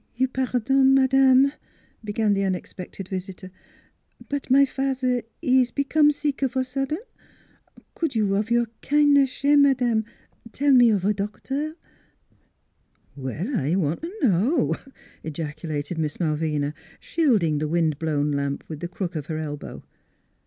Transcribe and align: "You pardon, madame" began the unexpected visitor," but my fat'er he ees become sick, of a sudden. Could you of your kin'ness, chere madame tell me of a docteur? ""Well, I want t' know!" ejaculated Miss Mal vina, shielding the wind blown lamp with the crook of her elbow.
"You 0.21 0.27
pardon, 0.27 0.95
madame" 0.95 1.53
began 2.03 2.33
the 2.33 2.43
unexpected 2.43 3.07
visitor," 3.07 3.51
but 4.31 4.49
my 4.49 4.65
fat'er 4.65 5.21
he 5.43 5.47
ees 5.61 5.69
become 5.69 6.11
sick, 6.11 6.41
of 6.41 6.55
a 6.55 6.63
sudden. 6.63 6.97
Could 7.93 8.15
you 8.15 8.33
of 8.35 8.49
your 8.49 8.65
kin'ness, 8.81 9.29
chere 9.29 9.57
madame 9.59 10.05
tell 10.53 10.73
me 10.73 10.89
of 10.89 11.05
a 11.05 11.13
docteur? 11.13 11.75
""Well, 13.15 13.55
I 13.55 13.75
want 13.75 14.01
t' 14.01 14.11
know!" 14.23 14.73
ejaculated 15.23 15.99
Miss 15.99 16.19
Mal 16.19 16.35
vina, 16.35 16.73
shielding 16.99 17.59
the 17.59 17.67
wind 17.67 17.99
blown 17.99 18.31
lamp 18.31 18.63
with 18.67 18.79
the 18.79 18.87
crook 18.87 19.15
of 19.15 19.27
her 19.27 19.37
elbow. 19.37 19.83